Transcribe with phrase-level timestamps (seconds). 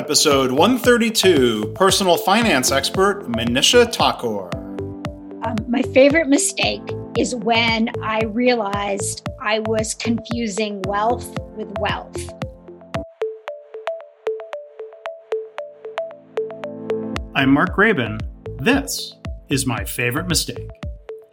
[0.00, 4.50] Episode 132 Personal Finance Expert Manisha Thakor.
[5.44, 6.80] Um, my favorite mistake
[7.18, 12.16] is when I realized I was confusing wealth with wealth.
[17.34, 18.22] I'm Mark Graban.
[18.56, 19.16] This
[19.50, 20.70] is my favorite mistake.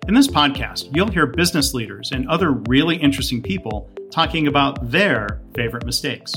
[0.10, 5.40] In this podcast, you'll hear business leaders and other really interesting people talking about their
[5.56, 6.34] favorite mistakes.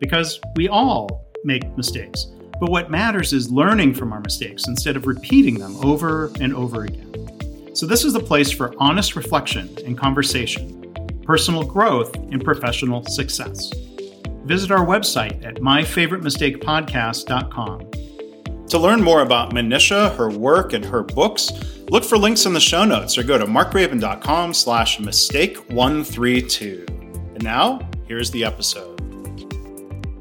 [0.00, 2.26] Because we all make mistakes.
[2.60, 6.84] But what matters is learning from our mistakes instead of repeating them over and over
[6.84, 7.10] again.
[7.74, 10.94] So, this is the place for honest reflection and conversation,
[11.24, 13.72] personal growth, and professional success.
[14.44, 17.90] Visit our website at myfavoritemistakepodcast.com.
[18.68, 21.50] To learn more about Manisha, her work, and her books,
[21.90, 26.88] look for links in the show notes or go to markgraban.com slash mistake132.
[27.34, 28.93] And now, here's the episode.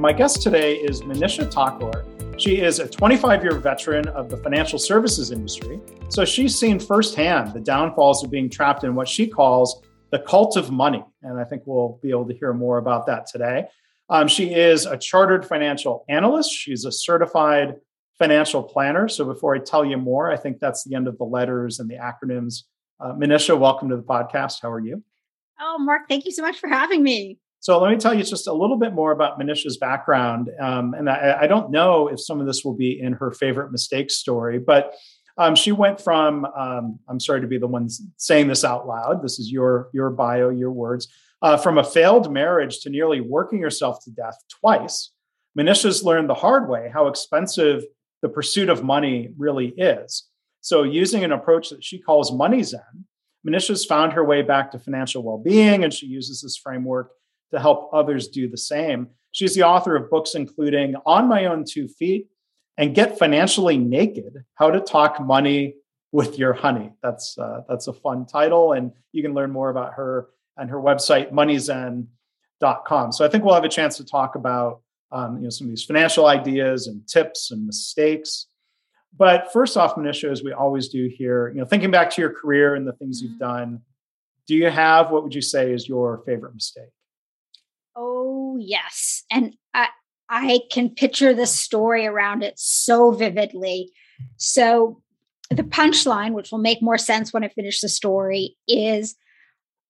[0.04, 2.04] My guest today is Manisha Thakor.
[2.38, 5.80] She is a 25 year veteran of the financial services industry.
[6.10, 10.58] So she's seen firsthand the downfalls of being trapped in what she calls the cult
[10.58, 11.06] of money.
[11.22, 13.68] And I think we'll be able to hear more about that today.
[14.10, 16.52] Um, she is a chartered financial analyst.
[16.52, 17.76] She's a certified
[18.20, 19.08] financial planner.
[19.08, 21.90] So before I tell you more, I think that's the end of the letters and
[21.90, 22.64] the acronyms.
[23.00, 24.58] Uh, Manisha, welcome to the podcast.
[24.62, 25.02] How are you?
[25.62, 27.38] Oh, Mark, thank you so much for having me.
[27.64, 30.50] So let me tell you just a little bit more about Manisha's background.
[30.59, 33.72] Um, and I, I, don't know if some of this will be in her favorite
[33.72, 34.94] mistakes story, but
[35.38, 39.23] um, she went from, um, I'm sorry to be the one saying this out loud.
[39.23, 41.08] This is your, your bio, your words,
[41.42, 45.11] uh, from a failed marriage to nearly working herself to death twice.
[45.58, 47.86] Manisha's learned the hard way how expensive
[48.22, 50.27] the pursuit of money really is.
[50.59, 53.05] So using an approach that she calls money zen,
[53.48, 57.11] Manisha's found her way back to financial well-being, and she uses this framework
[57.54, 59.08] to help others do the same.
[59.32, 62.28] She's the author of books including On My Own Two Feet
[62.78, 65.76] and Get Financially Naked How to Talk Money
[66.12, 66.92] with Your Honey.
[67.02, 68.73] That's, uh, that's a fun title.
[68.73, 70.27] And you can learn more about her
[70.58, 73.11] and her website, moneyzen.com.
[73.11, 75.70] So I think we'll have a chance to talk about um, you know, some of
[75.70, 78.48] these financial ideas and tips and mistakes.
[79.16, 82.32] But first off, Manisha, as we always do here, you know, thinking back to your
[82.32, 83.33] career and the things mm-hmm.
[83.33, 83.82] you've done,
[84.48, 86.89] do you have what would you say is your favorite mistake?
[87.95, 89.23] Oh, yes.
[89.31, 89.89] And I,
[90.30, 93.92] I can picture the story around it so vividly.
[94.37, 95.02] So,
[95.49, 99.15] the punchline, which will make more sense when I finish the story, is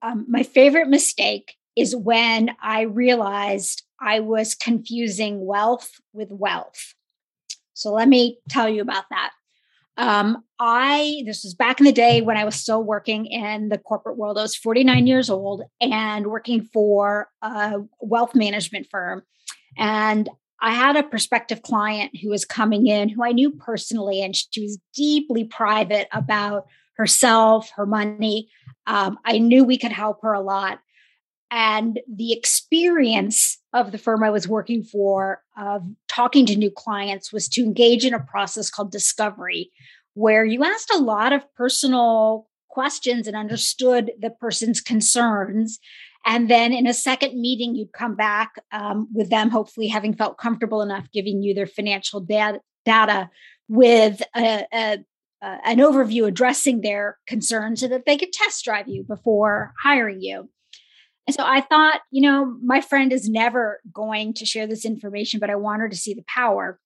[0.02, 6.94] um, my favorite mistake is when I realized I was confusing wealth with wealth.
[7.74, 9.32] So, let me tell you about that.
[9.98, 13.78] Um, I, this was back in the day when I was still working in the
[13.78, 14.38] corporate world.
[14.38, 19.24] I was 49 years old and working for a wealth management firm.
[19.78, 20.30] And
[20.62, 24.62] I had a prospective client who was coming in who I knew personally, and she
[24.62, 28.50] was deeply private about herself, her money.
[28.88, 30.80] Um, I knew we could help her a lot.
[31.56, 37.32] And the experience of the firm I was working for of talking to new clients
[37.32, 39.72] was to engage in a process called discovery,
[40.16, 45.78] where you asked a lot of personal questions and understood the person's concerns.
[46.26, 50.40] And then in a second meeting, you'd come back um, with them, hopefully having felt
[50.40, 53.30] comfortable enough giving you their financial data,
[53.70, 54.98] with a, a,
[55.44, 60.50] an overview addressing their concerns so that they could test drive you before hiring you.
[61.28, 65.40] And so I thought, you know, my friend is never going to share this information,
[65.40, 66.80] but I want her to see the power.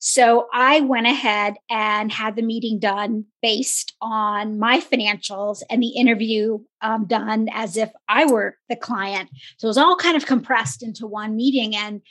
[0.00, 5.88] So I went ahead and had the meeting done based on my financials and the
[5.88, 9.30] interview um, done as if I were the client.
[9.56, 11.74] So it was all kind of compressed into one meeting.
[11.74, 12.02] And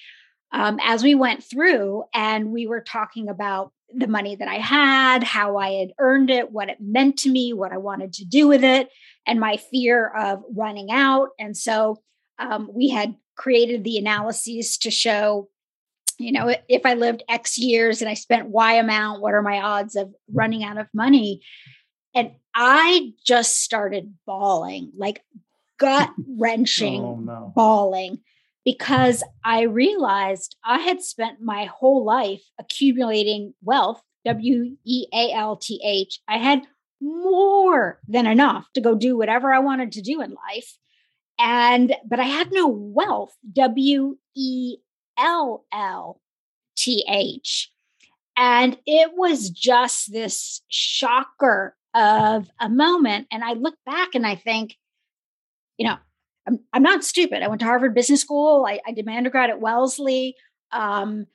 [0.52, 5.24] um, as we went through and we were talking about the money that I had,
[5.24, 8.48] how I had earned it, what it meant to me, what I wanted to do
[8.50, 8.90] with it,
[9.28, 11.30] and my fear of running out.
[11.38, 12.02] And so
[12.40, 15.50] um, we had created the analyses to show,
[16.18, 19.62] you know, if I lived X years and I spent Y amount, what are my
[19.62, 21.42] odds of running out of money?
[22.16, 25.22] And I just started bawling, like
[25.78, 26.10] gut
[26.40, 27.54] wrenching, oh, no.
[27.56, 28.20] bawling
[28.66, 35.56] because I realized I had spent my whole life accumulating wealth, W E A L
[35.58, 36.20] T H.
[36.28, 36.64] I had
[37.02, 40.78] more than enough to go do whatever I wanted to do in life.
[41.40, 44.78] And, but I had no wealth, W E
[45.18, 46.22] L L
[46.76, 47.72] T H.
[48.36, 53.28] And it was just this shocker of a moment.
[53.32, 54.76] And I look back and I think,
[55.78, 55.98] you know,
[56.48, 57.44] I'm, I'm not stupid.
[57.44, 58.66] I went to Harvard Business School.
[58.68, 60.36] I, I did my undergrad at Wellesley.
[60.72, 61.26] Um,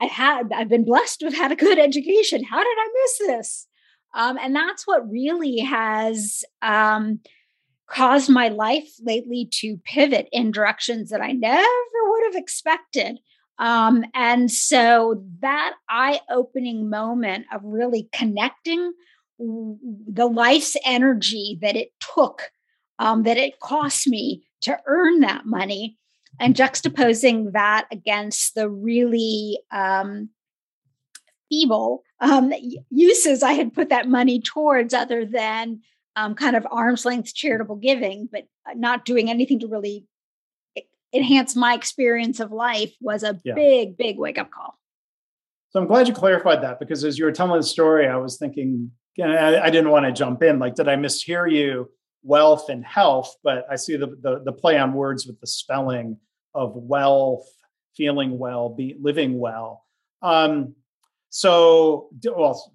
[0.00, 2.42] I had I've been blessed to have had a good education.
[2.42, 3.66] How did I miss this?
[4.14, 7.20] Um, and that's what really has um,
[7.86, 11.66] caused my life lately to pivot in directions that I never
[12.06, 13.18] would have expected.
[13.58, 18.92] Um, and so that eye opening moment of really connecting
[19.38, 22.50] the life's energy that it took,
[22.98, 25.98] um, that it cost me to earn that money,
[26.40, 30.30] and juxtaposing that against the really um,
[31.48, 32.52] feeble um,
[32.88, 35.80] uses I had put that money towards, other than
[36.14, 40.06] um, kind of arm's length charitable giving, but uh, not doing anything to really
[41.12, 43.54] enhance my experience of life was a yeah.
[43.54, 44.78] big, big wake up call.
[45.70, 48.38] So I'm glad you clarified that because as you were telling the story, I was
[48.38, 50.58] thinking, I, I didn't want to jump in.
[50.58, 51.90] Like, did I mishear you?
[52.22, 56.18] Wealth and health, but I see the, the, the play on words with the spelling
[56.54, 57.48] of wealth,
[57.96, 59.84] feeling well, be living well.
[60.22, 60.76] Um,
[61.32, 62.74] so, well,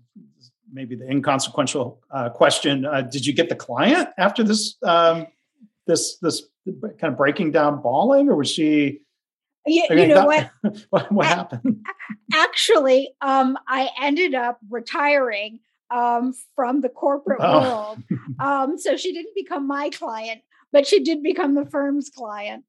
[0.73, 5.27] maybe the inconsequential uh, question: uh, Did you get the client after this um,
[5.85, 9.01] this this kind of breaking down bawling, or was she?
[9.67, 10.49] You, you know what?
[10.89, 11.85] what, what happened?
[12.33, 15.59] Actually, um, I ended up retiring
[15.91, 17.61] um, from the corporate oh.
[17.61, 18.03] world.
[18.39, 22.63] Um, so she didn't become my client, but she did become the firm's client.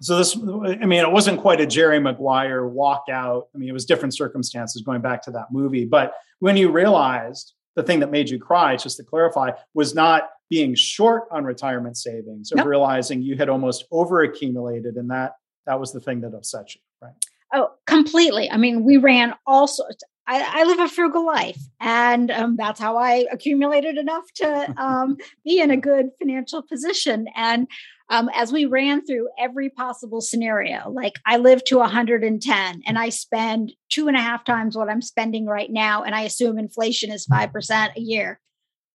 [0.00, 3.44] So this, I mean, it wasn't quite a Jerry Maguire walkout.
[3.54, 5.84] I mean, it was different circumstances going back to that movie.
[5.84, 10.28] But when you realized the thing that made you cry, just to clarify, was not
[10.48, 12.66] being short on retirement savings or nope.
[12.66, 15.32] realizing you had almost over accumulated and that
[15.66, 17.14] that was the thing that upset you right
[17.54, 22.30] oh completely i mean we ran all sorts I, I live a frugal life, and
[22.30, 27.26] um, that's how I accumulated enough to um, be in a good financial position.
[27.36, 27.68] And
[28.08, 33.08] um, as we ran through every possible scenario, like I live to 110 and I
[33.08, 37.10] spend two and a half times what I'm spending right now, and I assume inflation
[37.10, 38.40] is 5% a year.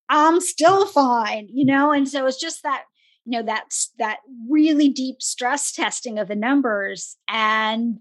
[0.09, 1.93] I'm still fine, you know?
[1.93, 2.83] And so it's just that,
[3.23, 4.17] you know, that's that
[4.49, 7.99] really deep stress testing of the numbers and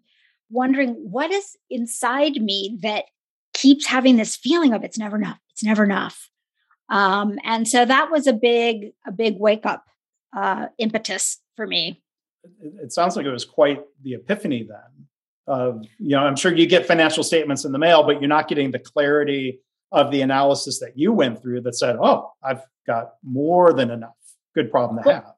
[0.51, 3.05] wondering what is inside me that
[3.61, 6.29] keeps having this feeling of it's never enough, it's never enough.
[6.89, 9.85] Um, and so that was a big, a big wake up
[10.37, 12.03] uh, impetus for me.
[12.63, 15.07] It, sounds like it was quite the epiphany then.
[15.47, 18.49] Of you know, I'm sure you get financial statements in the mail, but you're not
[18.49, 19.61] getting the clarity
[19.91, 24.15] of the analysis that you went through that said, oh, I've got more than enough.
[24.55, 25.33] Good problem to have.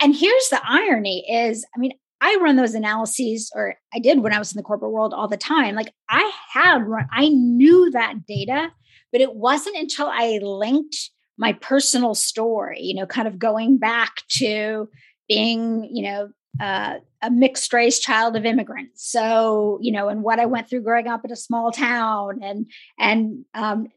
[0.00, 4.32] And here's the irony is, I mean, I run those analyses, or I did when
[4.32, 5.74] I was in the corporate world all the time.
[5.74, 8.70] Like I had run, I knew that data,
[9.12, 14.26] but it wasn't until I linked my personal story, you know, kind of going back
[14.28, 14.88] to
[15.28, 16.30] being, you know,
[16.60, 19.10] uh, a mixed race child of immigrants.
[19.10, 22.70] So, you know, and what I went through growing up in a small town and,
[22.98, 23.88] and, um,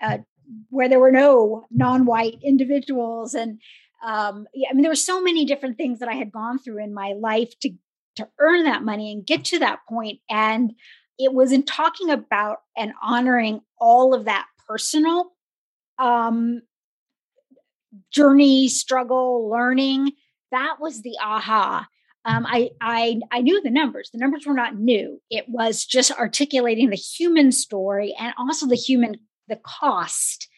[0.00, 0.18] uh,
[0.70, 3.34] where there were no non-white individuals.
[3.34, 3.60] And,
[4.04, 6.82] um, yeah, I mean, there were so many different things that I had gone through
[6.82, 7.70] in my life to,
[8.16, 10.20] to earn that money and get to that point.
[10.30, 10.72] And
[11.18, 15.32] it was in talking about and honoring all of that personal,
[15.98, 16.62] um,
[18.12, 20.12] journey, struggle, learning
[20.50, 21.86] that was the aha.
[22.24, 24.10] Um, I, I I knew the numbers.
[24.12, 25.20] The numbers were not new.
[25.30, 29.16] It was just articulating the human story and also the human
[29.48, 30.48] the cost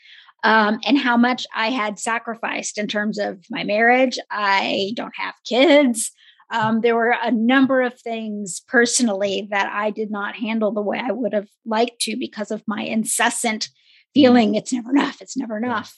[0.43, 4.19] um, and how much I had sacrificed in terms of my marriage.
[4.31, 6.11] I don't have kids.
[6.51, 11.01] Um, there were a number of things personally that I did not handle the way
[11.01, 13.69] I would have liked to because of my incessant
[14.15, 15.21] feeling it's never enough.
[15.21, 15.97] It's never enough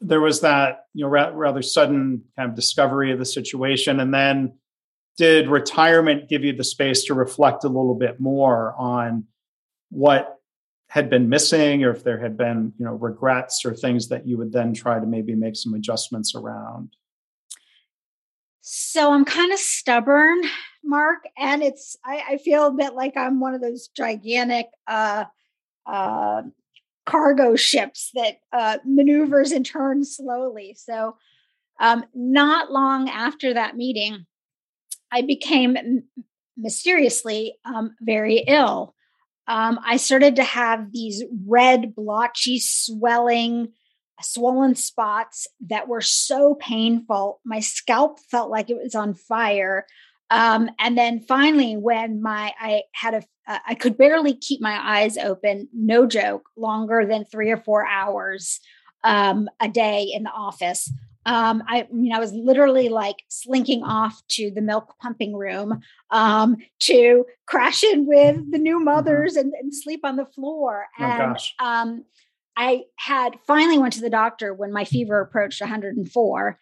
[0.00, 4.12] there was that you know ra- rather sudden kind of discovery of the situation and
[4.12, 4.52] then
[5.16, 9.24] did retirement give you the space to reflect a little bit more on
[9.90, 10.37] what
[10.88, 14.38] had been missing or if there had been you know regrets or things that you
[14.38, 16.94] would then try to maybe make some adjustments around
[18.60, 20.40] so i'm kind of stubborn
[20.84, 25.24] mark and it's I, I feel a bit like i'm one of those gigantic uh
[25.86, 26.42] uh
[27.08, 30.76] cargo ships that uh, maneuvers and turns slowly.
[30.78, 31.16] So,
[31.80, 34.26] um, not long after that meeting,
[35.10, 36.02] I became
[36.56, 38.94] mysteriously um, very ill.
[39.48, 43.72] Um, I started to have these red, blotchy, swelling,
[44.20, 47.40] swollen spots that were so painful.
[47.44, 49.86] My scalp felt like it was on fire.
[50.30, 54.78] Um, and then finally, when my I had a uh, I could barely keep my
[54.78, 58.60] eyes open, no joke, longer than three or four hours
[59.04, 60.92] um, a day in the office.
[61.28, 65.80] Um, I, I, mean, I was literally like slinking off to the milk pumping room
[66.10, 68.86] um, to crash in with the new mm-hmm.
[68.86, 69.40] mothers mm-hmm.
[69.40, 70.86] and, and, sleep on the floor.
[70.98, 72.04] Oh, and um,
[72.56, 76.58] I had finally went to the doctor when my fever approached 104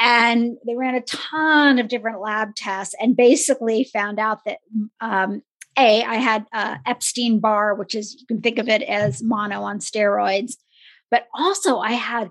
[0.00, 4.58] and they ran a ton of different lab tests and basically found out that
[5.00, 5.42] um,
[5.78, 9.62] a i had uh, epstein barr which is you can think of it as mono
[9.62, 10.56] on steroids
[11.10, 12.30] but also i had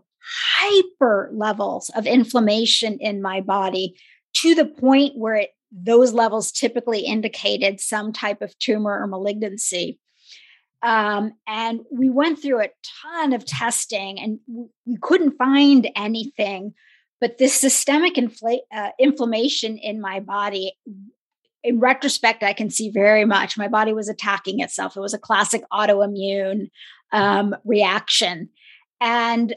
[0.58, 3.96] hyper levels of inflammation in my body
[4.34, 10.00] to the point where it, those levels typically indicated some type of tumor or malignancy
[10.84, 12.70] um, and we went through a
[13.04, 14.40] ton of testing and
[14.86, 16.74] we couldn't find anything
[17.22, 20.74] but this systemic infl- uh, inflammation in my body,
[21.64, 24.98] in retrospect, I can see very much my body was attacking itself.
[24.98, 26.72] It was a classic autoimmune
[27.14, 28.50] um, reaction.
[29.00, 29.54] And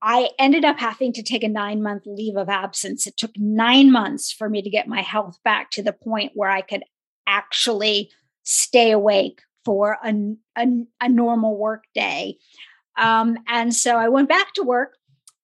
[0.00, 3.06] I ended up having to take a nine month leave of absence.
[3.06, 6.50] It took nine months for me to get my health back to the point where
[6.50, 6.84] I could
[7.26, 8.10] actually
[8.44, 10.14] stay awake for a,
[10.56, 10.66] a,
[11.00, 12.38] a normal work day.
[12.96, 14.94] Um, and so I went back to work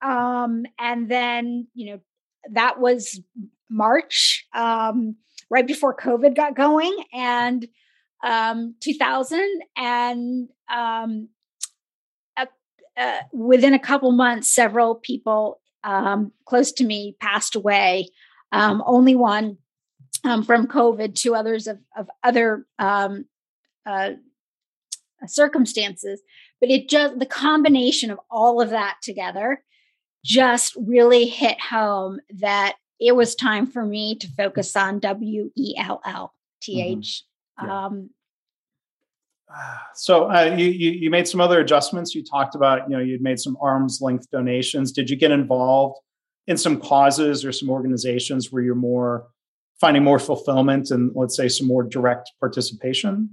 [0.05, 2.01] um, and then, you know,
[2.53, 3.21] that was
[3.71, 5.17] March, um,
[5.51, 7.67] right before COVID got going, and
[8.23, 9.43] um, 2000.
[9.77, 11.29] And um,
[12.97, 18.09] uh, within a couple months, several people um, close to me passed away.
[18.53, 19.59] Um, only one
[20.23, 23.25] um, from COVID, two others of, of other um,
[23.85, 24.13] uh,
[25.27, 26.23] circumstances.
[26.61, 29.65] But it just, the combination of all of that together
[30.25, 35.75] just really hit home that it was time for me to focus on W E
[35.77, 36.33] L L
[36.63, 37.25] T H.
[37.61, 37.71] Mm-hmm.
[37.71, 38.11] Um,
[39.95, 42.15] so uh, you, you, made some other adjustments.
[42.15, 44.93] You talked about you know you'd made some arms length donations.
[44.93, 45.99] Did you get involved
[46.47, 49.27] in some causes or some organizations where you're more
[49.81, 53.29] finding more fulfillment and let's say some more direct participation?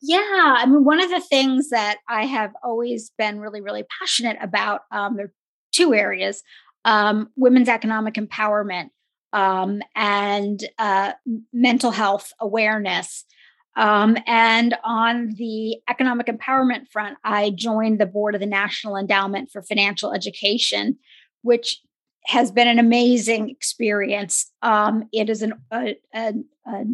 [0.00, 0.18] Yeah,
[0.58, 4.80] I mean, one of the things that I have always been really, really passionate about.
[4.90, 5.32] Um, there
[5.72, 6.42] two areas
[6.84, 8.90] um, women's economic empowerment
[9.32, 11.12] um, and uh,
[11.52, 13.24] mental health awareness.
[13.76, 19.50] Um, and on the economic empowerment front, I joined the board of the National Endowment
[19.50, 20.98] for Financial Education,
[21.42, 21.80] which
[22.26, 24.50] has been an amazing experience.
[24.62, 26.34] Um, it is an, a, a,
[26.66, 26.84] a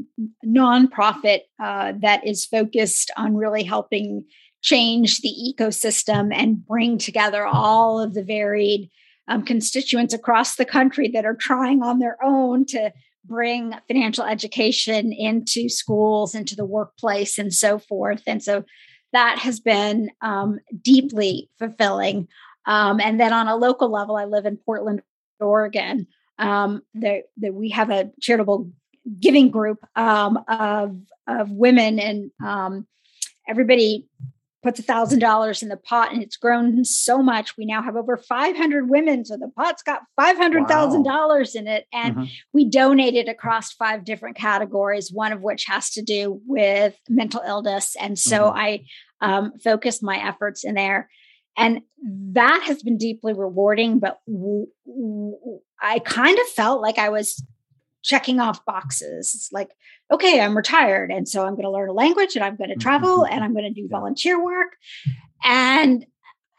[0.46, 4.24] nonprofit uh, that is focused on really helping
[4.62, 8.90] change the ecosystem and bring together all of the varied
[9.28, 12.92] um, constituents across the country that are trying on their own to
[13.24, 18.22] bring financial education into schools, into the workplace, and so forth.
[18.26, 18.64] And so
[19.12, 22.28] that has been um, deeply fulfilling.
[22.66, 25.02] Um, and then on a local level, I live in Portland,
[25.40, 26.06] Oregon.
[26.38, 28.70] Um, that we have a charitable
[29.18, 30.96] giving group um, of
[31.26, 32.86] of women, and um,
[33.48, 34.06] everybody
[34.68, 37.96] puts a thousand dollars in the pot and it's grown so much we now have
[37.96, 41.42] over 500 women so the pot's got $500000 wow.
[41.54, 42.24] in it and mm-hmm.
[42.52, 47.96] we donated across five different categories one of which has to do with mental illness
[47.98, 48.58] and so mm-hmm.
[48.58, 48.84] i
[49.22, 51.08] um, focused my efforts in there
[51.56, 51.80] and
[52.32, 57.42] that has been deeply rewarding but w- w- I kind of felt like i was
[58.02, 59.34] checking off boxes.
[59.34, 59.70] It's like,
[60.12, 61.10] okay, I'm retired.
[61.10, 63.20] And so I'm going to learn a language and I'm going to mm, mm, travel
[63.20, 64.76] mm, and I'm going to do volunteer work.
[65.44, 66.06] And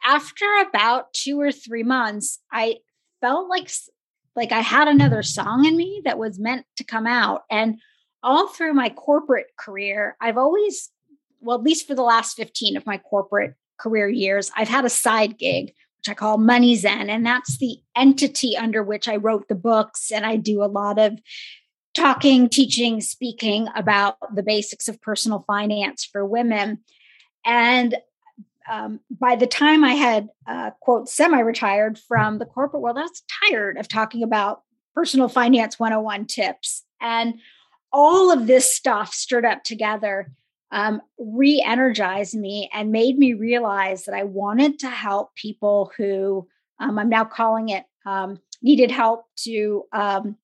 [0.05, 2.77] after about two or three months, I
[3.22, 3.69] felt like
[4.36, 7.41] like I had another song in me that was meant to come out.
[7.50, 7.79] And
[8.24, 10.89] all through my corporate career, I've always,
[11.41, 14.89] well, at least for the last 15 of my corporate career years, I've had a
[14.89, 17.09] side gig which I call Money Zen.
[17.09, 20.11] And that's the entity under which I wrote the books.
[20.11, 21.19] And I do a lot of
[21.93, 26.79] talking, teaching, speaking about the basics of personal finance for women.
[27.45, 27.97] And
[28.69, 33.01] um, by the time I had, uh, quote, semi retired from the corporate world, I
[33.01, 34.61] was tired of talking about
[34.95, 36.85] personal finance 101 tips.
[37.01, 37.39] And
[37.91, 40.31] all of this stuff stirred up together
[40.71, 46.47] um, re energized me and made me realize that I wanted to help people who
[46.79, 50.38] um, I'm now calling it um, needed help to um,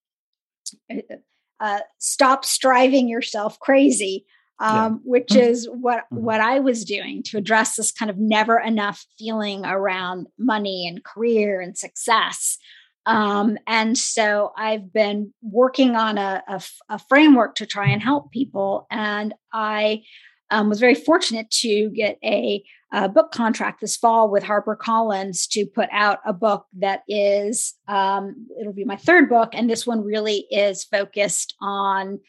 [0.91, 1.15] uh,
[1.59, 4.25] uh, stop striving yourself crazy.
[4.61, 4.85] Yeah.
[4.85, 5.49] Um, which mm-hmm.
[5.49, 6.23] is what mm-hmm.
[6.23, 11.03] what I was doing to address this kind of never enough feeling around money and
[11.03, 12.57] career and success.
[13.05, 18.31] Um, and so I've been working on a, a, a, framework to try and help
[18.31, 18.87] people.
[18.89, 20.03] And I
[20.49, 25.67] um, was very fortunate to get a, a, book contract this fall with HarperCollins to
[25.67, 29.49] put out a book that is, um, it'll be my third book.
[29.53, 32.19] And this one really is focused on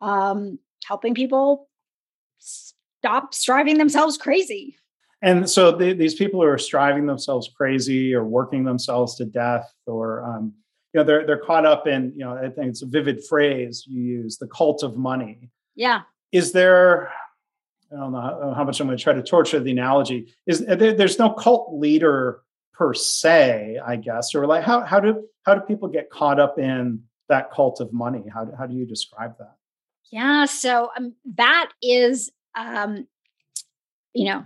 [0.00, 1.68] um, helping people
[2.38, 4.76] stop striving themselves crazy.
[5.24, 9.72] And so the, these people who are striving themselves crazy or working themselves to death
[9.86, 10.52] or, um,
[10.92, 13.84] you know, they're, they're caught up in, you know, I think it's a vivid phrase
[13.88, 15.50] you use, the cult of money.
[15.74, 16.02] Yeah.
[16.30, 17.10] Is there,
[17.90, 20.34] I don't know how much I'm going to try to torture the analogy.
[20.46, 22.42] Is there, there's no cult leader
[22.74, 26.58] per se, I guess, or like how how do how do people get caught up
[26.58, 28.24] in that cult of money?
[28.32, 29.54] How do, how do you describe that?
[30.10, 33.06] Yeah, so um, that is, um,
[34.12, 34.44] you know,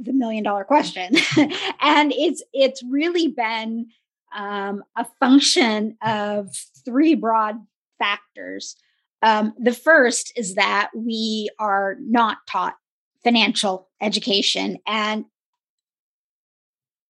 [0.00, 1.14] the million dollar question,
[1.80, 3.86] and it's it's really been
[4.34, 6.48] um, a function of
[6.84, 7.56] three broad
[7.98, 8.76] factors.
[9.22, 12.76] Um, the first is that we are not taught
[13.22, 14.78] financial education.
[14.86, 15.26] And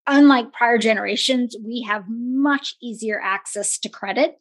[0.07, 4.41] unlike prior generations, we have much easier access to credit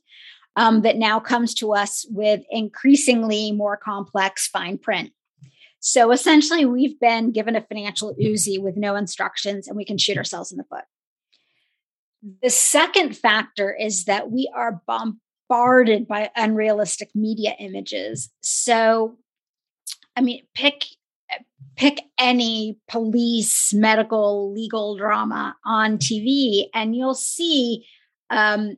[0.55, 5.11] um, that now comes to us with increasingly more complex fine print.
[5.79, 10.17] So essentially, we've been given a financial Uzi with no instructions and we can shoot
[10.17, 10.83] ourselves in the foot.
[12.41, 18.29] The second factor is that we are bombarded by unrealistic media images.
[18.41, 19.17] So,
[20.17, 20.85] I mean, pick
[21.77, 27.85] pick any police, medical, legal drama on TV, and you'll see
[28.29, 28.75] um,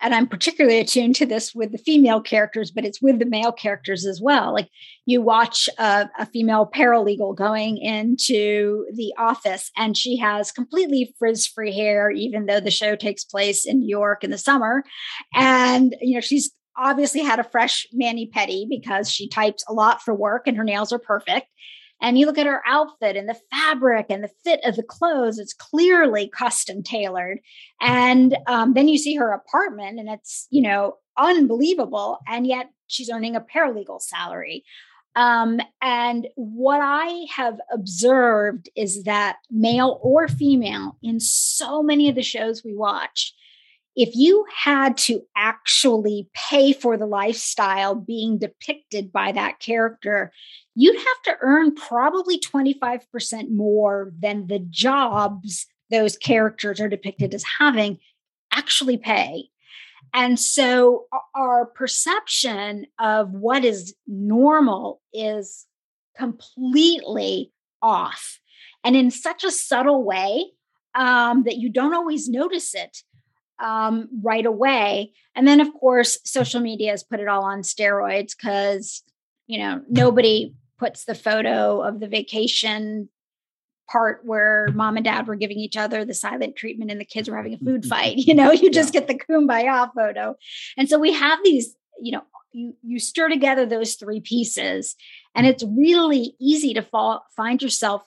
[0.00, 3.52] and I'm particularly attuned to this with the female characters, but it's with the male
[3.52, 4.52] characters as well.
[4.52, 4.68] Like
[5.04, 11.74] you watch a, a, female paralegal going into the office, and she has completely frizz-free
[11.74, 14.84] hair, even though the show takes place in New York in the summer,
[15.34, 20.02] and you know she's obviously had a fresh mani pedi because she types a lot
[20.02, 21.46] for work, and her nails are perfect
[22.04, 25.38] and you look at her outfit and the fabric and the fit of the clothes
[25.38, 27.40] it's clearly custom tailored.
[27.80, 32.18] And um, then you see her apartment and it's you know unbelievable.
[32.28, 34.64] And yet she's earning a paralegal salary.
[35.16, 42.16] Um, and what I have observed is that male or female in so many of
[42.16, 43.32] the shows we watch,
[43.96, 50.32] if you had to actually pay for the lifestyle being depicted by that character,
[50.74, 57.44] you'd have to earn probably 25% more than the jobs those characters are depicted as
[57.58, 57.98] having
[58.52, 59.48] actually pay.
[60.12, 65.66] And so our perception of what is normal is
[66.16, 67.52] completely
[67.82, 68.40] off
[68.82, 70.52] and in such a subtle way
[70.94, 73.02] um, that you don't always notice it
[73.62, 75.12] um, right away.
[75.34, 79.02] And then, of course, social media has put it all on steroids because,
[79.46, 83.08] you know, nobody puts the photo of the vacation
[83.90, 87.28] part where mom and dad were giving each other the silent treatment and the kids
[87.28, 88.16] were having a food fight.
[88.24, 89.00] You know, you just yeah.
[89.00, 90.36] get the kumbaya photo.
[90.76, 94.94] And so we have these, you know, you you stir together those three pieces
[95.34, 98.02] and it's really easy to fall find yourself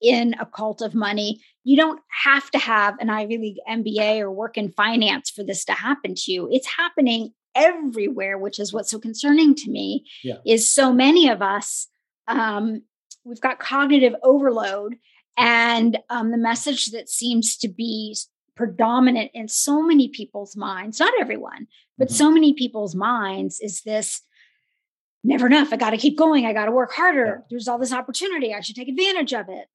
[0.00, 1.40] in a cult of money.
[1.64, 5.64] You don't have to have an Ivy League MBA or work in finance for this
[5.66, 6.48] to happen to you.
[6.50, 10.04] It's happening everywhere, which is what's so concerning to me.
[10.24, 10.36] Yeah.
[10.44, 11.88] Is so many of us
[12.28, 12.82] um,
[13.24, 14.96] we've got cognitive overload,
[15.36, 18.16] and um, the message that seems to be
[18.54, 21.66] predominant in so many people's minds, not everyone,
[21.98, 22.16] but mm-hmm.
[22.16, 24.22] so many people's minds, is this
[25.24, 25.72] never enough.
[25.72, 26.46] I got to keep going.
[26.46, 27.24] I got to work harder.
[27.26, 27.46] Yeah.
[27.50, 28.52] There's all this opportunity.
[28.52, 29.66] I should take advantage of it.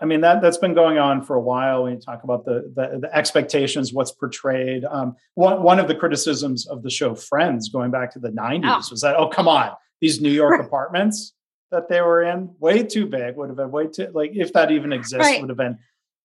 [0.00, 1.84] I mean that that's been going on for a while.
[1.84, 4.84] When you talk about the the, the expectations, what's portrayed.
[4.84, 8.62] Um, one one of the criticisms of the show Friends, going back to the '90s,
[8.64, 8.88] oh.
[8.90, 11.32] was that oh come on, these New York apartments
[11.70, 13.36] that they were in way too big.
[13.36, 15.40] Would have been way too like if that even exists, right.
[15.40, 15.78] would have been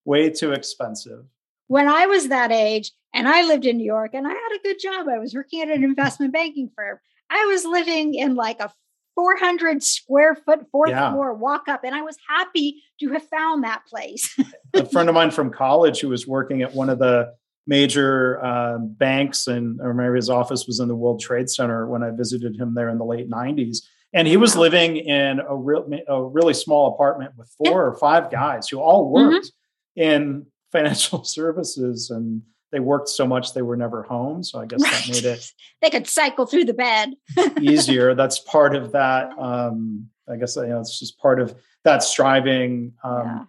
[0.05, 1.25] way too expensive.
[1.67, 4.63] When I was that age, and I lived in New York, and I had a
[4.63, 5.07] good job.
[5.07, 6.99] I was working at an investment banking firm.
[7.29, 8.71] I was living in like a
[9.19, 11.11] 400 square foot fourth yeah.
[11.11, 14.33] floor walk up and i was happy to have found that place
[14.73, 17.33] a friend of mine from college who was working at one of the
[17.67, 22.01] major uh, banks and i remember his office was in the world trade center when
[22.01, 23.79] i visited him there in the late 90s
[24.13, 28.31] and he was living in a real a really small apartment with four or five
[28.31, 29.51] guys who all worked
[29.97, 30.01] mm-hmm.
[30.01, 34.43] in financial services and they worked so much they were never home.
[34.43, 34.91] So I guess right.
[34.91, 35.51] that made it
[35.81, 37.13] they could cycle through the bed
[37.61, 38.15] easier.
[38.15, 39.31] That's part of that.
[39.37, 43.43] Um, I guess you know it's just part of that striving um, yeah.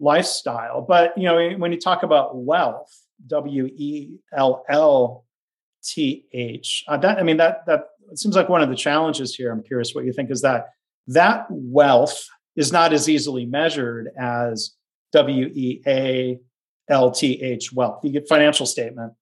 [0.00, 0.82] lifestyle.
[0.82, 2.94] But you know when you talk about wealth,
[3.26, 5.24] W E L L
[5.84, 6.84] T H.
[6.86, 9.50] Uh, that I mean that that seems like one of the challenges here.
[9.50, 10.70] I'm curious what you think is that
[11.08, 14.72] that wealth is not as easily measured as
[15.12, 16.40] W E A
[16.88, 18.00] L T H wealth.
[18.02, 19.12] You get financial statement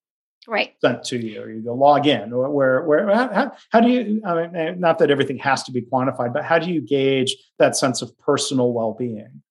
[0.48, 2.32] right sent to you, or you go log in.
[2.32, 4.22] or Where where how, how do you?
[4.24, 7.36] I mean, eh, not that everything has to be quantified, but how do you gauge
[7.58, 9.42] that sense of personal well being?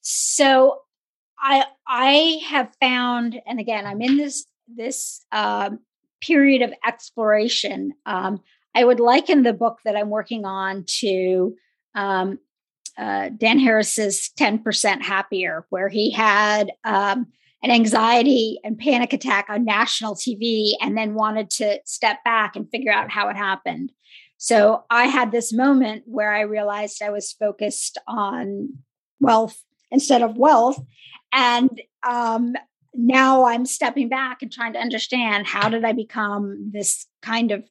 [0.00, 0.80] So,
[1.38, 5.80] I I have found, and again, I'm in this this um,
[6.20, 7.92] period of exploration.
[8.06, 8.40] Um,
[8.74, 11.56] I would liken the book that I'm working on to
[11.94, 12.38] um,
[13.00, 17.26] uh, Dan Harris's 10% Happier, where he had um,
[17.62, 22.70] an anxiety and panic attack on national TV and then wanted to step back and
[22.70, 23.90] figure out how it happened.
[24.36, 28.74] So I had this moment where I realized I was focused on
[29.18, 30.78] wealth instead of wealth.
[31.32, 32.54] And um,
[32.94, 37.64] now I'm stepping back and trying to understand how did I become this kind of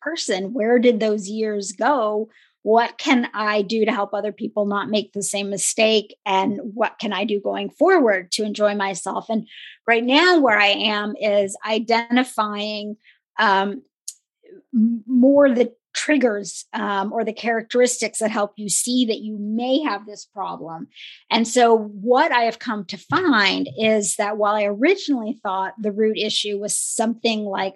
[0.00, 0.52] person?
[0.52, 2.28] Where did those years go?
[2.62, 6.16] What can I do to help other people not make the same mistake?
[6.24, 9.26] And what can I do going forward to enjoy myself?
[9.28, 9.48] And
[9.86, 12.96] right now, where I am is identifying
[13.38, 13.82] um,
[14.72, 20.06] more the triggers um, or the characteristics that help you see that you may have
[20.06, 20.88] this problem.
[21.30, 25.92] And so, what I have come to find is that while I originally thought the
[25.92, 27.74] root issue was something like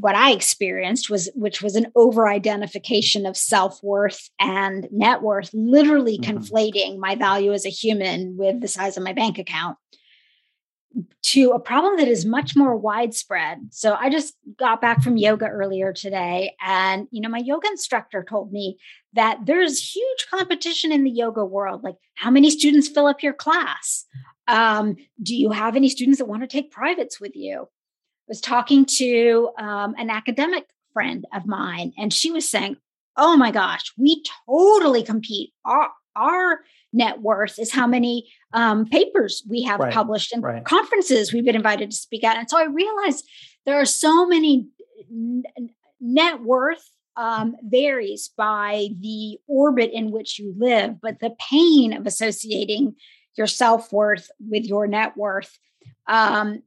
[0.00, 5.50] what I experienced was, which was an over identification of self worth and net worth,
[5.52, 6.36] literally mm-hmm.
[6.36, 9.78] conflating my value as a human with the size of my bank account
[11.22, 13.58] to a problem that is much more widespread.
[13.70, 18.24] So I just got back from yoga earlier today and you know my yoga instructor
[18.28, 18.78] told me
[19.12, 23.34] that there's huge competition in the yoga world like how many students fill up your
[23.34, 24.06] class?
[24.46, 27.68] Um, do you have any students that want to take privates with you?
[28.28, 32.76] Was talking to um, an academic friend of mine and she was saying,
[33.16, 35.52] "Oh my gosh, we totally compete.
[35.64, 36.60] Our our
[36.92, 39.92] net worth is how many um, papers we have right.
[39.92, 40.64] published and right.
[40.64, 42.36] conferences we've been invited to speak at.
[42.36, 43.28] And so I realized
[43.66, 44.66] there are so many
[45.10, 45.44] n-
[46.00, 52.06] net worth um, varies by the orbit in which you live, but the pain of
[52.06, 52.94] associating
[53.36, 55.58] your self worth with your net worth,
[56.06, 56.62] um,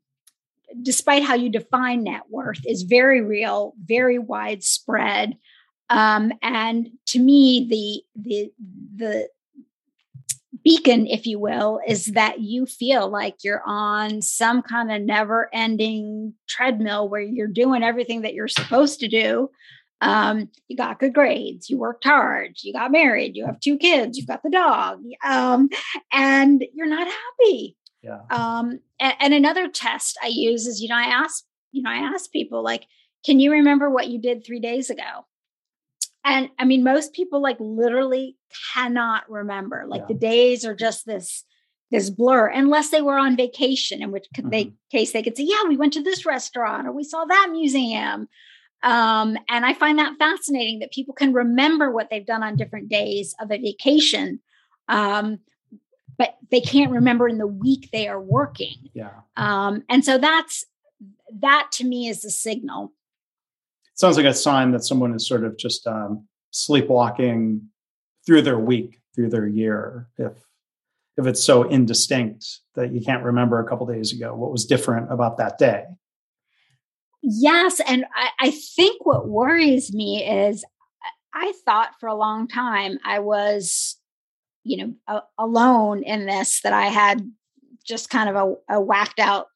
[0.82, 5.38] despite how you define net worth, is very real, very widespread.
[5.90, 8.52] Um, and to me, the the
[8.96, 9.30] the
[10.64, 15.50] beacon, if you will, is that you feel like you're on some kind of never
[15.54, 19.50] ending treadmill where you're doing everything that you're supposed to do.
[20.02, 24.18] Um, you got good grades, you worked hard, you got married, you have two kids,
[24.18, 25.70] you've got the dog, um,
[26.12, 27.78] and you're not happy.
[28.04, 28.22] Yeah.
[28.30, 31.98] Um, and, and another test I use is, you know, I ask, you know, I
[31.98, 32.86] ask people like,
[33.26, 35.26] can you remember what you did three days ago?
[36.24, 38.38] And I mean, most people like literally
[38.74, 39.86] cannot remember.
[39.88, 40.08] Like yeah.
[40.08, 41.44] the days are just this
[41.90, 44.50] this blur, unless they were on vacation, in which mm-hmm.
[44.50, 47.50] they case they could say, "Yeah, we went to this restaurant or we saw that
[47.52, 48.28] museum."
[48.84, 52.90] Um, and I find that fascinating that people can remember what they've done on different
[52.90, 54.40] days of a vacation,
[54.88, 55.40] um,
[56.18, 58.90] but they can't remember in the week they are working.
[58.94, 59.12] Yeah.
[59.38, 60.66] Um, and so that's
[61.40, 62.92] that to me is the signal
[64.02, 67.62] sounds like a sign that someone is sort of just um, sleepwalking
[68.26, 70.10] through their week, through their year.
[70.18, 70.34] If
[71.18, 72.46] if it's so indistinct
[72.76, 75.84] that you can't remember a couple days ago what was different about that day.
[77.22, 80.66] Yes, and I, I think what worries me is
[81.34, 83.98] I thought for a long time I was,
[84.64, 86.62] you know, a, alone in this.
[86.62, 87.22] That I had
[87.86, 89.48] just kind of a, a whacked out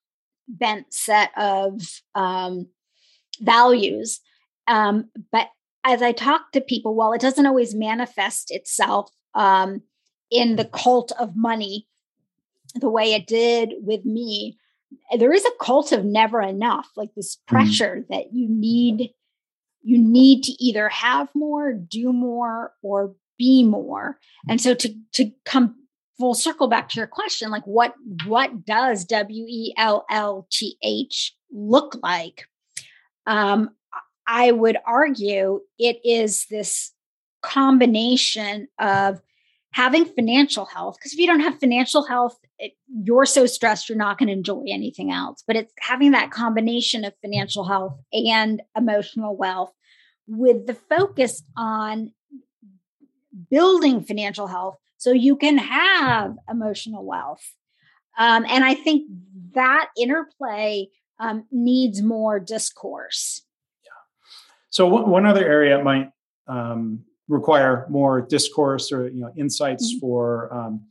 [0.47, 1.81] bent set of
[2.15, 2.67] um,
[3.39, 4.19] values
[4.67, 5.49] um, but
[5.83, 9.81] as I talk to people, while it doesn't always manifest itself um,
[10.31, 11.87] in the cult of money
[12.75, 14.57] the way it did with me,
[15.17, 17.55] there is a cult of never enough, like this mm-hmm.
[17.55, 18.07] pressure mm.
[18.09, 19.11] that you need
[19.87, 24.19] you need to either have more, do more, or be more.
[24.49, 25.75] And so to to come
[26.17, 27.93] full circle back to your question, like what
[28.25, 32.45] what does W E L L T H look like?
[33.25, 33.71] Um,
[34.27, 36.91] I would argue it is this
[37.41, 39.21] combination of
[39.71, 42.71] having financial health because if you don't have financial health it,
[43.03, 47.05] you're so stressed you're not going to enjoy anything else but it's having that combination
[47.05, 49.71] of financial health and emotional wealth
[50.27, 52.11] with the focus on
[53.49, 57.53] building financial health so you can have emotional wealth
[58.17, 59.09] um, and i think
[59.53, 60.87] that interplay
[61.19, 63.41] um, needs more discourse
[63.83, 63.91] Yeah.
[64.69, 66.09] so one other area might
[66.47, 69.99] um, require more discourse or you know insights mm-hmm.
[69.99, 70.81] for um,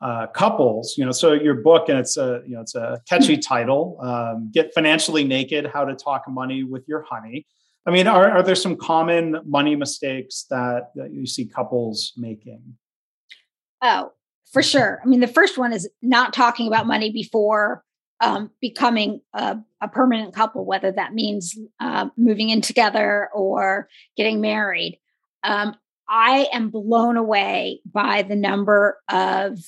[0.00, 0.94] uh, couples.
[0.98, 4.50] You know, so your book and it's a you know it's a catchy title, um,
[4.52, 7.46] "Get Financially Naked: How to Talk Money with Your Honey."
[7.86, 12.76] I mean, are, are there some common money mistakes that, that you see couples making?
[13.82, 14.12] Oh,
[14.50, 15.00] for sure.
[15.04, 17.84] I mean, the first one is not talking about money before
[18.20, 24.40] um, becoming a, a, permanent couple, whether that means uh, moving in together or getting
[24.40, 24.98] married.
[25.42, 25.74] Um,
[26.08, 29.58] I am blown away by the number of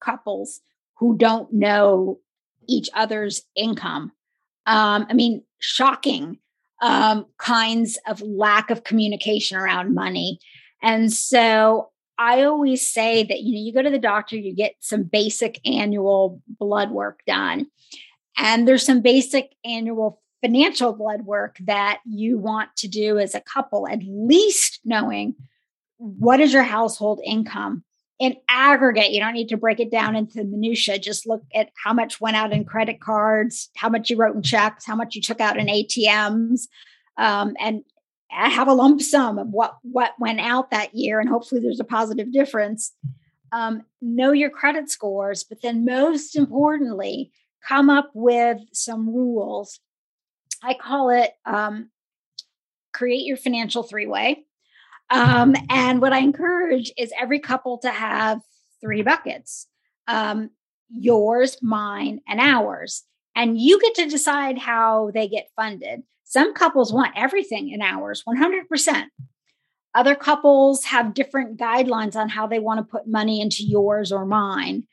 [0.00, 0.60] couples
[0.98, 2.20] who don't know
[2.68, 4.12] each other's income.
[4.66, 6.38] Um, I mean, shocking
[6.82, 10.38] um, kinds of lack of communication around money.
[10.82, 14.74] And so I always say that you know you go to the doctor, you get
[14.80, 17.66] some basic annual blood work done,
[18.36, 23.40] and there's some basic annual financial blood work that you want to do as a
[23.40, 25.34] couple, at least knowing
[25.98, 27.82] what is your household income
[28.18, 29.10] in aggregate.
[29.10, 30.98] You don't need to break it down into minutia.
[30.98, 34.42] Just look at how much went out in credit cards, how much you wrote in
[34.42, 36.68] checks, how much you took out in ATMs,
[37.18, 37.84] um, and
[38.28, 41.84] have a lump sum of what what went out that year and hopefully there's a
[41.84, 42.92] positive difference
[43.52, 47.30] um, know your credit scores but then most importantly
[47.66, 49.80] come up with some rules
[50.62, 51.90] i call it um,
[52.92, 54.44] create your financial three way
[55.10, 58.40] um, and what i encourage is every couple to have
[58.80, 59.66] three buckets
[60.08, 60.50] um,
[60.88, 66.92] yours mine and ours and you get to decide how they get funded some couples
[66.92, 69.04] want everything in ours, 100%.
[69.94, 74.26] Other couples have different guidelines on how they want to put money into yours or
[74.26, 74.88] mine.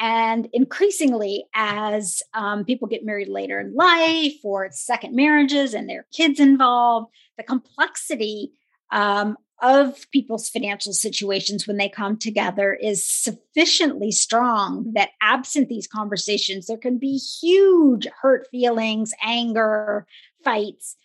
[0.00, 6.06] And increasingly, as um, people get married later in life or second marriages and their
[6.10, 8.52] kids involved, the complexity
[8.90, 15.88] um, of people's financial situations when they come together is sufficiently strong that absent these
[15.88, 20.06] conversations, there can be huge hurt feelings, anger,
[20.44, 20.96] fights.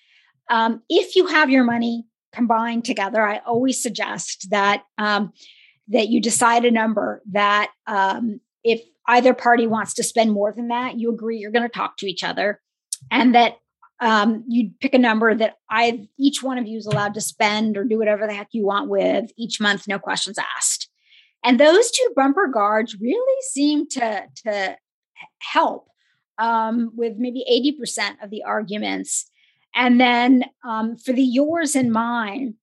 [0.50, 5.34] Um, if you have your money combined together, I always suggest that um,
[5.88, 10.70] that you decide a number that um, if either party wants to spend more than
[10.70, 12.62] that, you agree you're going to talk to each other,
[13.10, 13.58] and that
[14.04, 17.78] um, you pick a number that I each one of you is allowed to spend
[17.78, 20.90] or do whatever the heck you want with each month, no questions asked.
[21.42, 24.78] And those two bumper guards really seem to to
[25.40, 25.88] help
[26.38, 27.46] um, with maybe
[27.82, 29.30] 80% of the arguments.
[29.74, 32.56] And then um, for the yours and mine,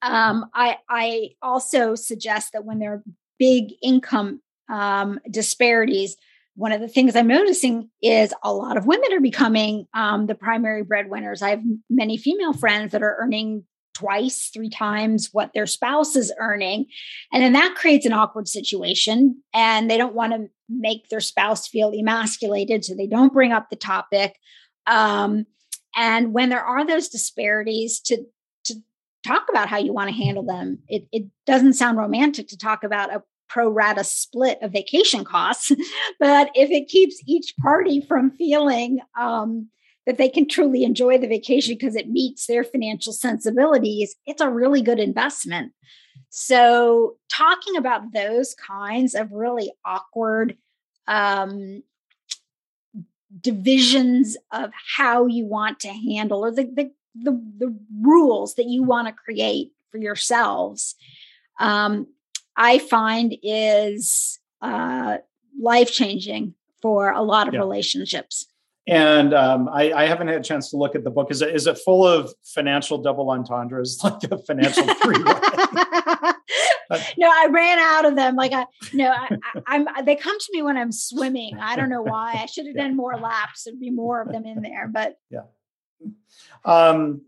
[0.00, 3.02] um, I, I also suggest that when there are
[3.38, 6.16] big income um, disparities,
[6.54, 10.34] one of the things I'm noticing is a lot of women are becoming um, the
[10.34, 11.42] primary breadwinners.
[11.42, 16.32] I have many female friends that are earning twice, three times what their spouse is
[16.38, 16.86] earning.
[17.32, 19.42] And then that creates an awkward situation.
[19.54, 22.84] And they don't want to make their spouse feel emasculated.
[22.84, 24.36] So they don't bring up the topic.
[24.86, 25.46] Um,
[25.94, 28.24] and when there are those disparities, to,
[28.64, 28.74] to
[29.26, 32.84] talk about how you want to handle them, it, it doesn't sound romantic to talk
[32.84, 35.70] about a pro rata split of vacation costs.
[36.20, 39.68] but if it keeps each party from feeling, um,
[40.06, 44.50] that they can truly enjoy the vacation because it meets their financial sensibilities, it's a
[44.50, 45.72] really good investment.
[46.28, 50.56] So, talking about those kinds of really awkward
[51.06, 51.82] um,
[53.40, 58.82] divisions of how you want to handle or the, the, the, the rules that you
[58.82, 60.94] want to create for yourselves,
[61.60, 62.06] um,
[62.56, 65.18] I find is uh,
[65.60, 67.60] life changing for a lot of yeah.
[67.60, 68.46] relationships.
[68.88, 71.30] And um, I, I, haven't had a chance to look at the book.
[71.30, 75.18] Is it is it full of financial double entendres, like a financial three?
[77.16, 78.34] no, I ran out of them.
[78.34, 79.38] Like I, no, I,
[79.68, 81.58] am They come to me when I'm swimming.
[81.60, 82.32] I don't know why.
[82.42, 82.82] I should have yeah.
[82.82, 83.64] done more laps.
[83.64, 84.88] There'd be more of them in there.
[84.88, 85.42] But yeah.
[86.64, 87.22] Um,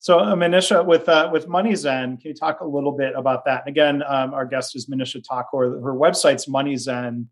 [0.00, 3.44] so uh, Manisha, with uh, with Money Zen, can you talk a little bit about
[3.46, 3.62] that?
[3.66, 5.82] And again, um, our guest is Manisha Thakor.
[5.82, 7.26] Her website's moneyzen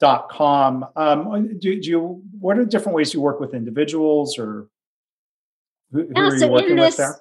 [0.00, 0.86] dot com.
[0.96, 4.68] Um, do, do, you what are different ways you work with individuals or
[5.92, 7.16] who, who yeah, are so you working with there?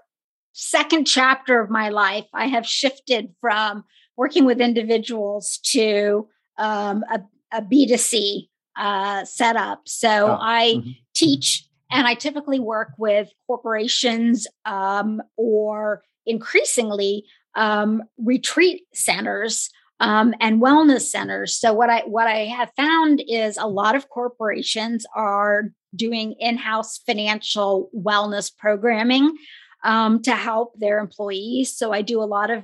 [0.52, 6.28] Second chapter of my life, I have shifted from working with individuals to
[6.60, 9.82] um, a a B2C uh, setup.
[9.86, 10.38] So oh.
[10.40, 10.90] I mm-hmm.
[11.14, 17.26] teach and I typically work with corporations um, or increasingly
[17.56, 21.56] um, retreat centers um, and wellness centers.
[21.56, 27.00] So what I what I have found is a lot of corporations are doing in-house
[27.06, 29.38] financial wellness programming.
[29.84, 31.76] um, to help their employees.
[31.76, 32.64] So I do a lot of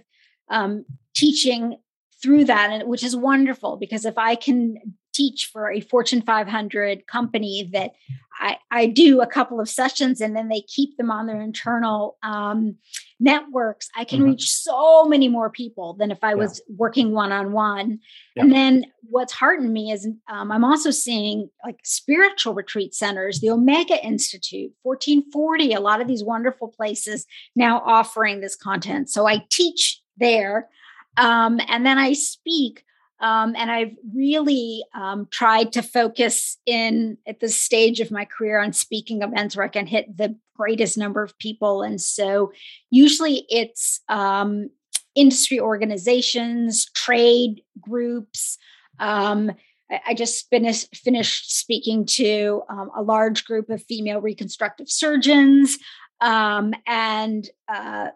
[0.50, 1.78] um, teaching
[2.22, 4.78] through that, and which is wonderful because if I can
[5.20, 7.92] teach for a Fortune 500 company that
[8.40, 12.18] I, I do a couple of sessions and then they keep them on their internal
[12.24, 12.78] um,
[13.20, 14.30] networks, I can mm-hmm.
[14.30, 16.36] reach so many more people than if I yeah.
[16.36, 18.00] was working one on one.
[18.38, 23.50] And then what's heartened me is um, I'm also seeing like spiritual retreat centers, the
[23.50, 27.26] Omega Institute, 1440, a lot of these wonderful places
[27.58, 29.10] now offering this content.
[29.10, 30.70] So I teach there.
[31.18, 32.86] Um, and then I speak
[33.22, 38.62] um, and I've really um, tried to focus in at this stage of my career
[38.62, 41.82] on speaking events where I can hit the greatest number of people.
[41.82, 42.52] And so
[42.90, 44.70] usually it's um,
[45.16, 48.58] industry organizations, trade groups.
[49.00, 49.52] Um,
[49.92, 55.78] I, I, just finished, finished speaking to um, a large group of female reconstructive surgeons
[56.22, 58.10] um, and uh,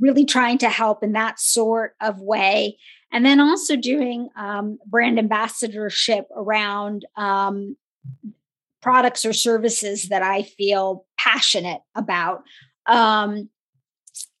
[0.00, 2.76] really trying to help in that sort of way
[3.12, 7.76] and then also doing um, brand ambassadorship around um,
[8.82, 12.42] products or services that I feel passionate about.
[12.86, 13.48] Um,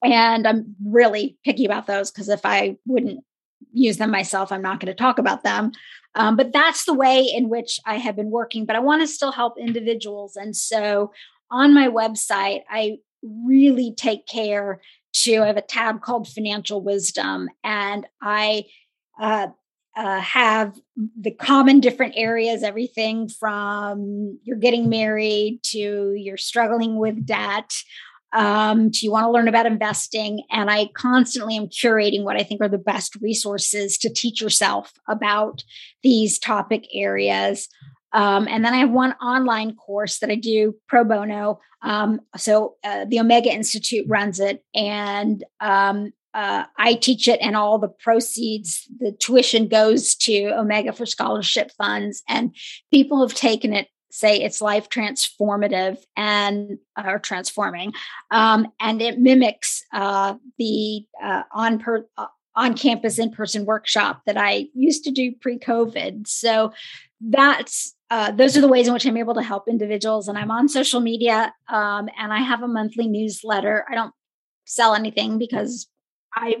[0.02, 3.24] and I'm really picky about those because if I wouldn't
[3.72, 5.72] use them myself, I'm not going to talk about them.
[6.14, 8.64] Um, but that's the way in which I have been working.
[8.64, 10.36] But I want to still help individuals.
[10.36, 11.12] And so
[11.50, 14.80] on my website, I really take care
[15.12, 18.64] to, I have a tab called Financial Wisdom, and I
[19.20, 19.48] uh,
[19.96, 20.78] uh, have
[21.20, 27.72] the common different areas everything from you're getting married to you're struggling with debt
[28.32, 30.42] um, to you want to learn about investing.
[30.50, 34.92] And I constantly am curating what I think are the best resources to teach yourself
[35.08, 35.64] about
[36.02, 37.68] these topic areas.
[38.12, 41.60] Um, and then I have one online course that I do pro bono.
[41.82, 47.56] Um, so uh, the Omega Institute runs it, and um, uh, I teach it, and
[47.56, 52.22] all the proceeds, the tuition goes to Omega for scholarship funds.
[52.28, 52.54] And
[52.90, 57.92] people have taken it, say it's life transformative and are uh, transforming,
[58.30, 64.22] um, and it mimics uh, the uh, on per uh, on campus in person workshop
[64.26, 66.26] that I used to do pre COVID.
[66.26, 66.72] So
[67.20, 70.28] that's uh, those are the ways in which I'm able to help individuals.
[70.28, 73.84] And I'm on social media um, and I have a monthly newsletter.
[73.90, 74.14] I don't
[74.64, 75.86] sell anything because
[76.34, 76.56] I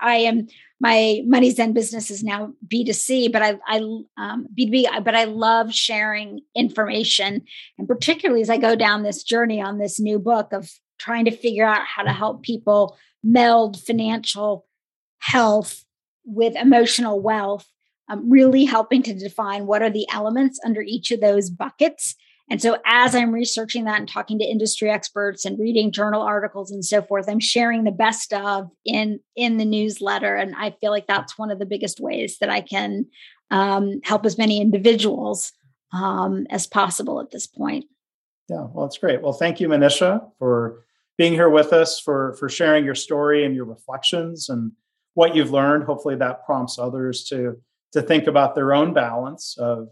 [0.00, 0.48] I am
[0.80, 3.78] my MoneyZen business is now B2C, but I I
[4.18, 7.42] um, B2B, but I love sharing information,
[7.78, 11.30] and particularly as I go down this journey on this new book of trying to
[11.30, 14.66] figure out how to help people meld financial
[15.20, 15.84] health
[16.24, 17.66] with emotional wealth
[18.08, 22.14] um, really helping to define what are the elements under each of those buckets.
[22.50, 26.70] And so, as I'm researching that and talking to industry experts and reading journal articles
[26.70, 30.34] and so forth, I'm sharing the best of in in the newsletter.
[30.34, 33.06] And I feel like that's one of the biggest ways that I can
[33.50, 35.52] um, help as many individuals
[35.94, 37.86] um, as possible at this point.
[38.50, 39.22] Yeah, well, it's great.
[39.22, 40.84] Well, thank you, Manisha, for
[41.16, 44.72] being here with us, for for sharing your story and your reflections and
[45.14, 45.84] what you've learned.
[45.84, 47.56] Hopefully, that prompts others to
[47.94, 49.88] to think about their own balance of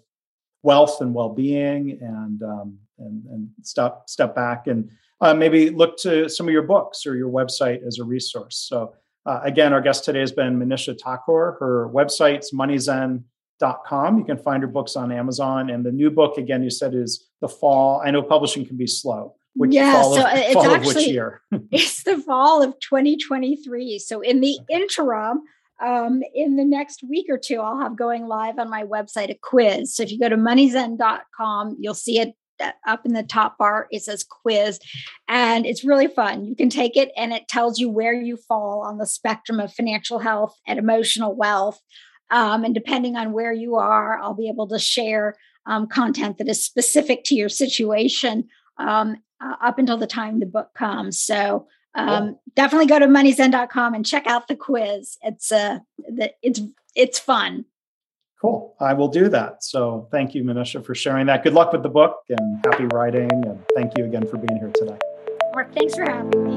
[0.63, 6.29] wealth and well-being and um, and, and step step back and uh, maybe look to
[6.29, 8.57] some of your books or your website as a resource.
[8.69, 14.37] So uh, again our guest today has been manisha Thakor her website's moneyzen.com you can
[14.37, 15.71] find her books on amazon.
[15.71, 18.03] And the new book again you said is the fall.
[18.05, 20.97] I know publishing can be slow which yeah, fall so of, it's fall actually, of
[20.97, 21.43] which year?
[21.71, 23.99] it's the fall of 2023.
[23.99, 25.43] So in the interim,
[25.81, 29.39] um, in the next week or two, I'll have going live on my website a
[29.41, 29.95] quiz.
[29.95, 33.89] So if you go to moneyzen.com, you'll see it uh, up in the top bar.
[33.91, 34.79] It says quiz,
[35.29, 36.45] and it's really fun.
[36.45, 39.73] You can take it, and it tells you where you fall on the spectrum of
[39.73, 41.81] financial health and emotional wealth.
[42.31, 46.49] Um, and depending on where you are, I'll be able to share um, content that
[46.49, 51.21] is specific to your situation um, uh, up until the time the book comes.
[51.21, 55.19] So um, definitely go to moneyzen.com and check out the quiz.
[55.23, 56.61] It's uh, the, it's
[56.95, 57.67] it's fun.
[58.41, 58.75] Cool.
[58.81, 59.63] I will do that.
[59.63, 61.45] So thank you, Manisha, for sharing that.
[61.45, 63.31] Good luck with the book and happy writing.
[63.31, 64.99] And thank you again for being here today.
[65.55, 66.57] Mark, thanks for having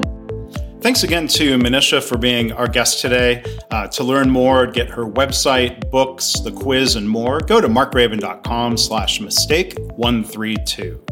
[0.80, 3.44] Thanks again to Manisha for being our guest today.
[3.70, 8.76] Uh, to learn more, get her website, books, the quiz, and more, go to markgraban.com
[8.76, 11.04] slash mistake 132.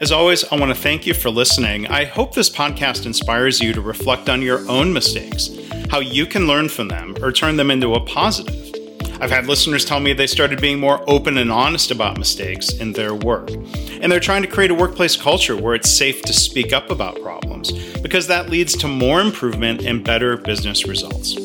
[0.00, 1.88] As always, I want to thank you for listening.
[1.88, 5.50] I hope this podcast inspires you to reflect on your own mistakes,
[5.90, 8.54] how you can learn from them or turn them into a positive.
[9.20, 12.92] I've had listeners tell me they started being more open and honest about mistakes in
[12.92, 13.50] their work.
[13.50, 17.20] And they're trying to create a workplace culture where it's safe to speak up about
[17.20, 21.36] problems, because that leads to more improvement and better business results.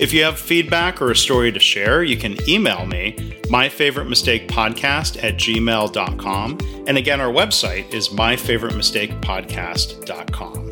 [0.00, 3.12] If you have feedback or a story to share, you can email me,
[3.50, 6.58] myfavoritemistakepodcast at gmail.com.
[6.86, 10.69] And again, our website is myfavoritemistakepodcast.com.